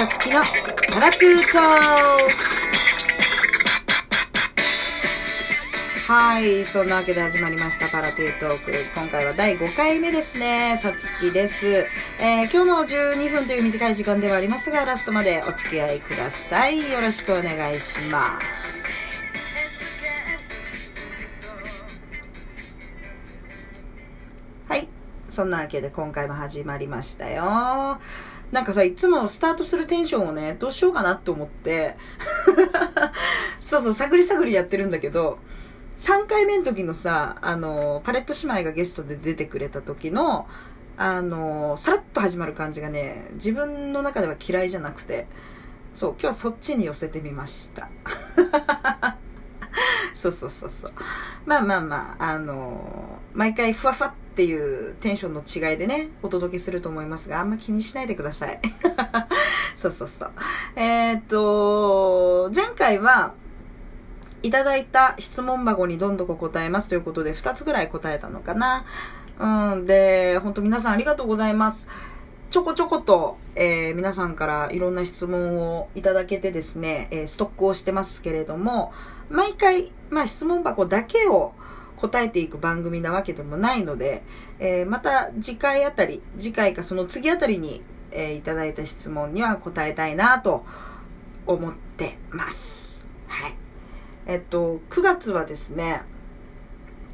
[0.00, 0.40] さつきの
[0.94, 1.58] パラトゥート
[6.10, 8.72] はい、そんなわけで始まりましたパラトゥートーク。
[8.94, 10.78] 今回は第5回目ですね。
[10.78, 11.66] さつきです。
[12.18, 16.90] えー今日も12分という短い時間ではありますが、ラストまでお付き合いください。
[16.90, 18.86] よろしくお願いします。
[24.66, 24.88] はい。
[25.28, 28.00] そんなわけで今回も始まりましたよ。
[28.52, 31.96] なんかさ、いつもスタートするテンションをね、どうしようかなって思って、
[33.60, 35.38] そうそう、探り探りやってるんだけど、
[35.96, 40.48] 3回目の時のさ、あの、パレット姉妹がゲストで出てくれた時の、
[40.96, 45.26] あの、さらっと始まる感じがね、自分の中では嫌いじゃなくて、
[45.94, 47.88] そう、今日はそっちに寄せてみました。
[50.12, 50.92] そうそうそうそう。
[51.46, 58.58] まあまあまあ、あの毎回ふわふわっていうテンションの違いでね、お届けすると思いますが、あんま気にしないでください。
[59.76, 60.30] そうそうそう。
[60.76, 63.34] えーっと、前回は、
[64.42, 68.86] いただいた質問箱にどんどこ答えますということで、2つぐらい答えたのかな。
[69.38, 71.86] うん、で、本当皆さんありがとうございます。
[72.48, 78.90] ちょこちょこと、えー皆さんからいろんな質問をいただけてですね、えーストックをしてますけれども、
[79.28, 81.52] 毎回、まあ質問箱だけを
[82.00, 84.22] 答えていく番組なわけでもないので、
[84.58, 90.64] えーまた次回あたり、次回かその次あたりに、えーいただいた質問には答えたいなと
[91.46, 93.06] 思ってます。
[93.28, 93.54] はい。
[94.26, 96.02] えっと、9月はですね、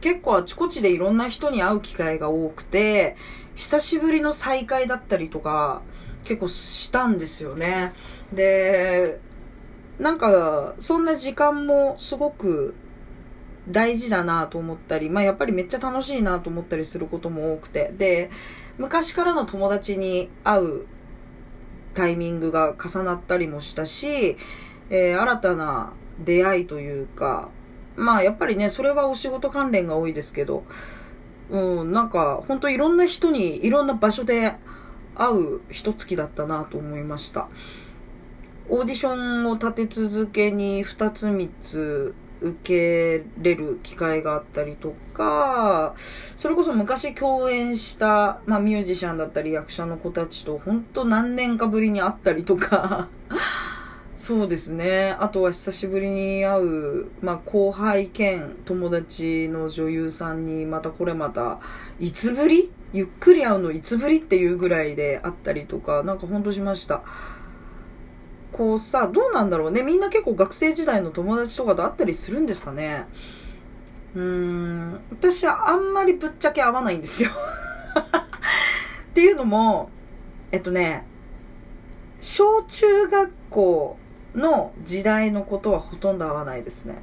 [0.00, 3.16] 結構あちこちでいろんな人に会う機会が多くて、
[3.56, 5.82] 久しぶりの再会だったりとか、
[6.22, 7.92] 結構したんですよね。
[8.32, 9.18] で、
[9.98, 12.74] なんか、そんな時間もすごく
[13.68, 18.30] 大事だなと思ったり、まあやっぱりめっちゃ楽しいなと思ったりすることも多くて、で、
[18.78, 20.86] 昔からの友達に会う
[21.94, 24.36] タイミングが重なったりもしたし、
[24.90, 25.92] えー新たな
[26.24, 27.50] 出会いというか、
[27.96, 30.64] まあやっぱりね、それはお仕事関連が多いですけど、
[31.50, 34.54] うん、なんか本当いろんな人にいろんな場所で
[35.14, 37.48] 会う一月だったなと思いました。
[38.68, 42.14] オーディションを立て続けに2つ3つ
[42.46, 53.08] 受けれる機会があったりとか、それこそ昔共演した、まあ、ミュージシャンだったり役者の子たちと本当何年かぶりに会ったりとか、
[54.16, 55.14] そうですね。
[55.20, 61.60] あとは久しぶりに会う、まあ、後輩兼友達の女優さんにまたこれまた、
[62.00, 62.70] いつぶり？
[62.94, 64.20] ゆっくり会うのいつぶり？
[64.20, 67.02] っていうぐらいで会ったりとか、なんかほんとしました。
[68.56, 69.82] こうさ、どうなんだろうね。
[69.82, 73.04] みんな結構学生時代の友達とかと会ったりするんですかね。
[74.14, 77.28] うーん、私はあんまりぶっちゃけ会わないんですよ。
[79.12, 79.90] っていうのも、
[80.52, 81.04] えっとね、
[82.22, 83.98] 小中学校
[84.34, 86.98] の時代のことはほとんど会わないですね。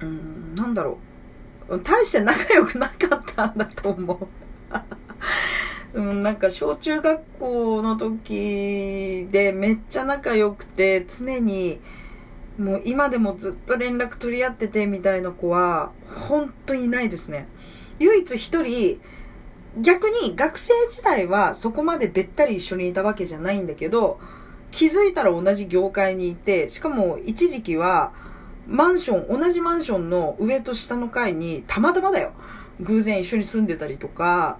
[0.00, 0.96] うーん、なんだろ
[1.68, 1.78] う。
[1.80, 4.26] 大して仲良くなかったんだと思う。
[5.92, 11.80] うん、なんか小中学校の時でめっちゃ仲良くて常に
[12.58, 15.92] もう今でもずっと連絡取り合っててみたいな子は
[16.28, 17.48] 本当にいないですね。
[17.98, 19.00] 唯一一人
[19.78, 24.18] 逆に学生時代はそこまでべったり一緒にいたわけじゃないんだけど
[24.70, 28.12] 気づいたら同じ業界にいてしかも一時期は
[28.66, 32.32] マンション同じマンションの上と下の階にたまたまだよ
[32.80, 34.58] 偶然一緒に住んでたりとか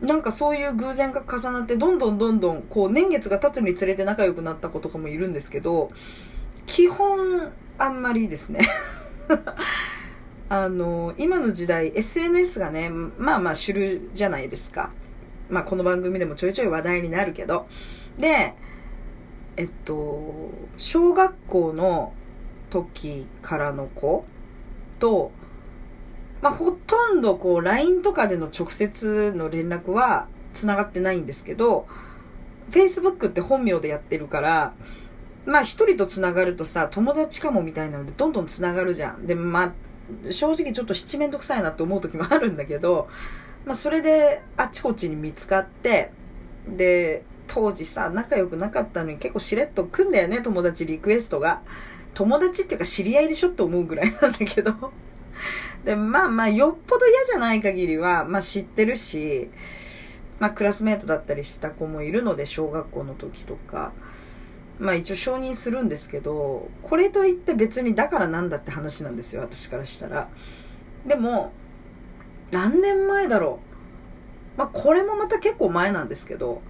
[0.00, 5.90] なんかそういう偶然が重なってどんどんどんどんこう年月が経つにつれて仲良くなった子とかもいるんですけど
[6.66, 8.60] 基本あんまりですね。
[10.48, 14.92] あの今の時代 SNS がねまあまあ主流じゃないですか。
[15.48, 17.66] まあこの番組でもちょいちょい話題になるけど。
[18.18, 18.54] で
[19.56, 22.12] えっと小学校の
[22.70, 24.24] 時からの子
[24.98, 25.32] と
[26.42, 31.86] まあ、ほとんどこう LINE とかでの直接の連絡は繋がってないんですけど
[32.70, 34.74] Facebook って本名でやってるから
[35.46, 39.26] まあ一人と繋がるとさ友達かもみたいなのでどんどん繋がるじゃん。
[39.26, 39.72] でまあ
[40.30, 43.08] 正直ちょっと七面倒くさいなって思う時もあるんだけど
[43.64, 46.12] まあそれであっちこっちに見つかって
[46.68, 51.62] で当時さ仲良くなかったのに結構しれっと来んだよね友達リクエストが。
[52.14, 54.92] 友達っていうか知り合いでしょって思うぐらいなんだけど。
[55.84, 59.50] で、まあまあ、よっぽど嫌じゃない限りは、まあ知ってるし、
[60.38, 63.92] まあクラスメートだったりした子もいるので、小学校の時とか。
[64.78, 70.28] まあ一応承認するんですけど、これといって別にだからなんだって話なんですよ、私からしたら。
[71.06, 71.52] でも、
[72.50, 73.60] 何年前だろ
[74.56, 74.58] う。
[74.58, 76.62] まあこれもまた結構前なんですけど、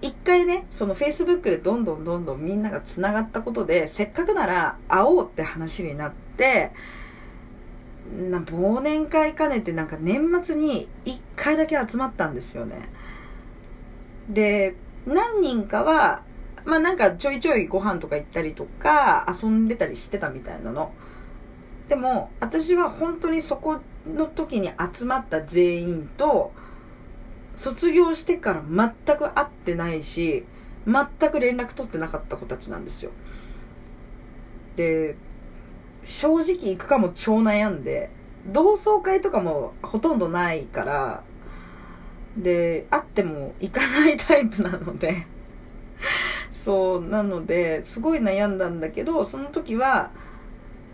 [0.00, 6.72] 一回ね、その Facebook でどんどんどんどんみんなが繋がったことで、せっかくなら会おうって話になって、
[8.10, 12.88] な忘年会兼ねてなんか年末に一回だけ集まったんですよね。
[14.28, 14.76] で、
[15.06, 16.22] 何人かは、
[16.64, 20.92] まあなんかちょいちょいご飯とか行ったりとか遊んでたりしてたみたいなの。
[21.88, 26.52] でも私は本当にそこの時に集まった全員と
[27.56, 30.44] 卒業してから全く会ってないし
[30.86, 33.10] 全く連絡取ってなかった子たちなんですよ。
[34.76, 35.16] で、
[36.02, 38.10] 正直行くかも超悩んで、
[38.46, 41.22] 同窓会とかもほとんどないから、
[42.36, 45.26] で、会っても行かないタイプなので
[46.50, 50.10] そう、なので、すごい悩んだんだけど、その時は、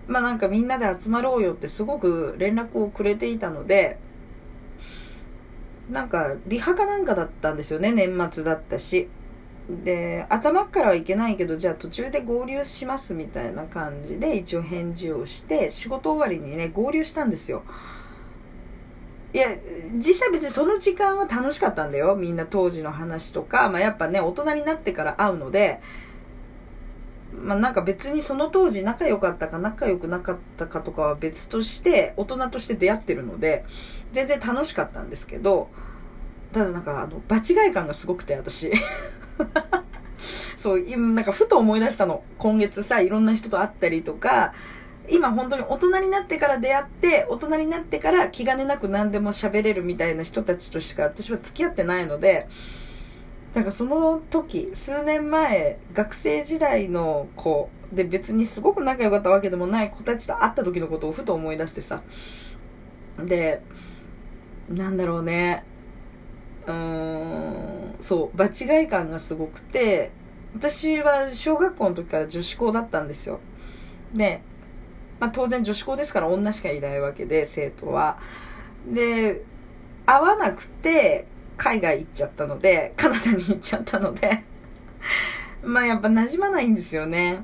[0.08, 3.98] まあなんかみんなで集まろうよってすごく連絡をくれていたので、
[5.90, 9.08] なんかリハかなんかだったんですよね、年末だったし。
[9.68, 17.64] で、頭からはいけないけど、じゃあ途中で合流しますみたいな感じで一応返事をして、仕事終わりにね、合流したんですよ。
[19.32, 19.48] いや、
[19.94, 22.14] 実際別にその時間は楽しかったんだよ。
[22.14, 25.80] みんな当時の話とか、まあやっぱね、大人になってから会うので、
[27.42, 33.64] まあなんか別にその当時仲良かったか仲良くなかったかとかは別として、大人として出会ってるので、
[34.12, 35.68] 全然楽しかったんですけど、
[36.52, 38.70] ただなんかあの、場違い感がすごくて、私。
[40.56, 42.22] そう、なんかふと思い出したの。
[42.38, 44.52] 今月さ、いろんな人と会ったりとか、
[45.08, 52.48] 今本当に大人になってから出会って、大人になってから気兼ねなく何でも喋れるみたいな人たちとしか私は付き合ってないので、
[53.54, 62.02] なんかその時、数年前、学生時代の子で別にすごく仲良かったわけでもない子たちと会った時のことをふと思い出してさ。
[63.18, 63.62] で、
[64.68, 65.64] なんだろうね。
[66.66, 70.10] うん、そう、場違い感がすごくて、
[70.54, 73.40] 私は小学校の時から女子校だったんですよ。
[74.14, 74.42] で、
[75.20, 78.18] まあ当然女子校ですから女しかいないわけで、生徒は。
[78.86, 79.42] で、
[80.06, 81.26] 会わなくて
[81.56, 84.44] 海外行っちゃったので、カナダに行っちゃったので
[85.62, 87.42] まあやっぱ馴染まないんですよね。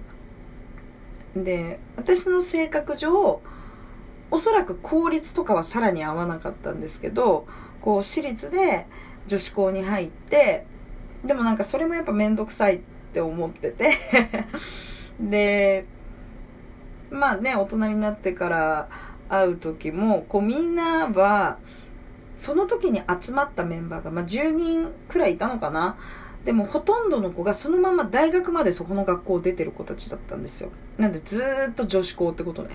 [1.34, 3.40] で、私の性格上、
[4.30, 7.46] おそらく公立とかはさらに合わなかったんですけど、
[7.80, 8.86] こう私立で
[9.26, 10.66] 女子校に入って、
[11.24, 12.80] でもなんかそれもやっぱめんどくさいっ
[13.12, 13.90] て思ってて
[15.20, 15.86] で、
[17.10, 18.88] まあね、大人になってから
[19.28, 21.58] 会う時も、こうみんなは、
[22.34, 25.96] その時に集まったメンバーが、まあ10人くらいいたのかな
[26.44, 30.70] でもほとんどの子がそのまま大学までそこの学校を出てる子たちだったんですよ。
[30.98, 32.70] なんでずーっと女子校ってことね。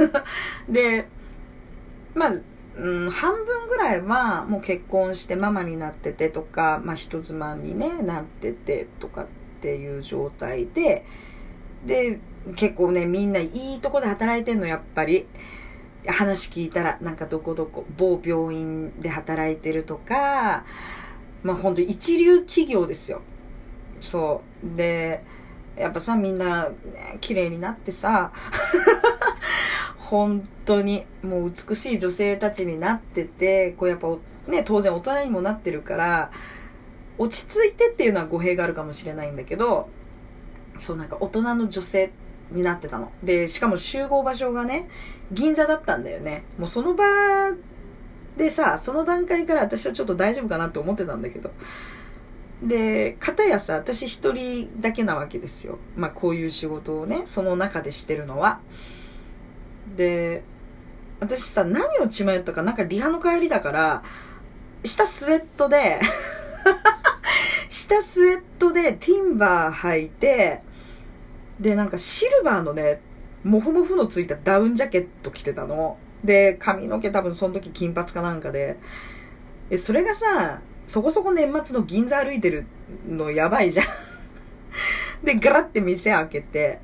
[0.68, 1.08] で、
[2.14, 2.30] まあ、
[2.76, 9.26] うん、半分ぐらいはもう結婚してママになっててとか、まあ人妻にね、なっててとかっ
[9.60, 11.04] ていう状態で、
[11.86, 12.20] で、
[12.54, 15.26] 結構ね、みんないいとこで働いてんの、やっぱり。
[16.08, 20.64] 話聞いたら、なんかどこどこ、某病院で働いてるとか、
[21.42, 23.22] まあ本当一流企業ですよ。
[24.00, 24.76] そう。
[24.76, 25.24] で、
[25.76, 28.32] やっぱさ、みんな、ね、綺麗になってさ、
[30.10, 34.08] 本当にもう美しい女性たちになってて、こうやっぱ
[34.46, 36.30] ね、当然大人にもなってるから、
[37.18, 39.88] 落ち着いてっていうのは語弊があるかもしれないんだけど、
[40.76, 42.12] そうなんか大人の女性
[42.52, 43.10] になってたの。
[43.24, 44.88] で、しかも集合場所がね、
[45.32, 46.44] 銀座だったんだよね。
[46.58, 47.04] もうその場
[48.36, 51.50] でさ、その段階から私はちょっと大丈夫かなって思ってたんだけど。
[52.62, 55.78] で、かたやさ、私一人だけなわけですよ。
[55.96, 58.60] まあこういう仕事をね、その中でしてるのは。
[59.96, 60.42] で、
[61.20, 64.02] 私さ、何を血迷ったか、なんかリハの帰りだから、
[64.84, 65.98] 下スウェットで
[67.68, 70.62] 下スウェットでティンバー履いて、
[71.58, 73.00] で、なんかシルバーのね、
[73.42, 75.96] モフモフのついたダウンジャケット着てたの。
[76.22, 78.76] で、髪の毛多分その時金髪かなんかで。
[79.70, 82.66] え、それがさ、そこそこ年末の銀座歩いてる
[83.08, 83.86] のやばいじゃん
[85.24, 86.80] で、ガラって店開けて、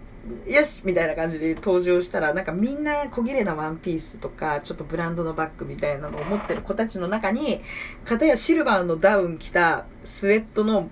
[0.47, 7.61] よしみたいな感じで登場したら、なんかみんな小綺麗なワンピースとか、ちょっとブランドのバッグみたいなのを持ってる子たちの中に、
[8.05, 10.91] 片やシルバーのダウン着たスウェットの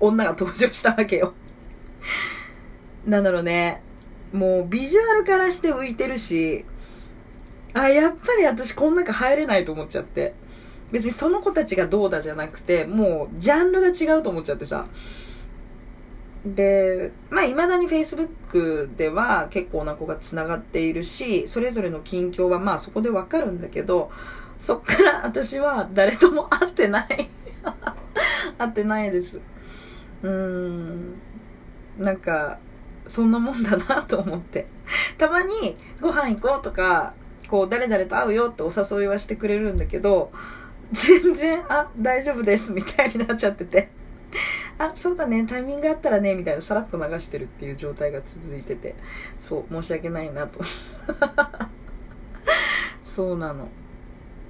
[0.00, 1.34] 女が登場したわけよ。
[3.06, 3.82] なんだろうね。
[4.32, 6.64] もうビジュアルからして浮いてるし、
[7.72, 10.34] あ、やっぱり私この中入れないと思っちゃって。
[10.90, 14.86] 別にその子たちがどうだじゃなくて、もうジャンルが違うと思っちゃってさ。
[16.44, 24.10] で、まあ、未だに Facebook では結構な子が繋がっているし、それぞれの近況はまあそこでわかるんだけど、
[24.58, 27.28] そっから私は誰とも会ってない
[28.58, 29.38] 会ってないです。
[30.22, 31.14] うーん。
[31.98, 32.58] なんか、
[33.06, 34.66] そんなもんだなと思って。
[35.18, 37.14] たまにご飯行こうとか、
[37.48, 40.30] こう誰々と会うよってお誘いはしてくれるんだけど、
[40.92, 43.90] 全然、あ、大丈夫ですみたいになっちゃってて。
[44.80, 48.94] あ、そうだね、タイミングあったらね、みたいなさらっと流してるっていう状態が続いてて、
[49.38, 50.60] そう、申し訳ないなと。
[53.04, 53.68] そうなの。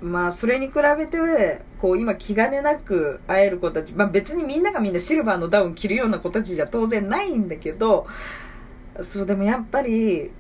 [0.00, 8.06] まあ、それに比べて、こう、今気兼ねなく会える子たち、まあ別にみんながみんなシルバーのダウン着るような子たちじゃ当然ないんだけど、
[9.00, 10.30] そう、でもやっぱり、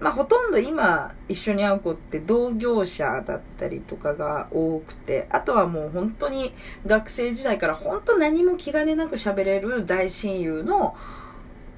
[0.00, 6.52] まあほとんど今一緒に会う子って同業者だったりとかが多くて、あとはもう本当に
[6.86, 10.96] 学生時代から本当何も気兼ねなく喋れる大親友の、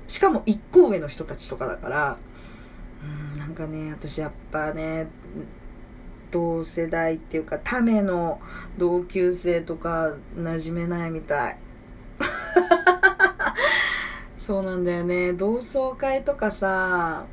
[0.07, 2.19] しかも一個上の人たちとかだから、
[3.35, 5.09] うん、なんかね、私やっぱね、
[6.31, 8.41] 同世代っていうか、ための
[8.79, 11.59] 同級生とか馴染めないみたい。
[14.37, 15.33] そうなんだよね。
[15.33, 17.26] 同窓会とかさ、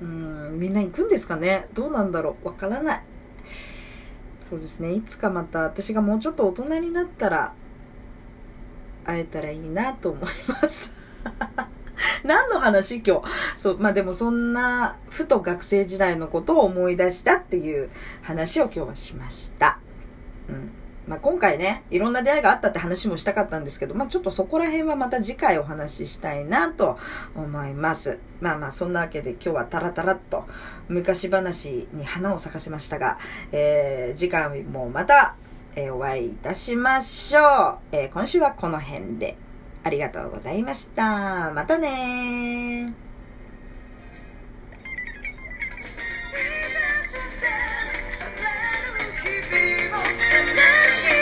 [0.00, 1.68] うん、みんな行くんですかね？
[1.74, 2.46] どうなんだろう？
[2.46, 3.02] わからない。
[4.42, 4.92] そうですね。
[4.92, 7.52] いつかまた私がもうちょっと大人になったら
[9.04, 10.92] 会えたらいいなと思います。
[12.24, 13.28] 何の話今日？
[13.56, 17.90] そう、まあでもそんな、ふと学生時代のことを思い出したっていう
[18.22, 19.78] 話を今日はしました。
[20.48, 20.70] うん。
[21.08, 26.98] まあ、今回ね、いろんな出会いがあったって話もしたかったんですけど、まあ、ちょっとそこら辺はまた次回お話ししたいなと
[27.34, 28.18] 思います。
[28.40, 30.44] まあまあ、そんなわけで今日はタラタラっと
[30.88, 33.18] 昔話に花を咲かせましたが、
[33.52, 35.34] えー、次回もまた、
[35.74, 37.78] えー、お会いいたしましょう。
[37.92, 39.36] えー、今週はこの辺で
[39.84, 41.52] ありがとうございました。
[41.52, 43.07] またね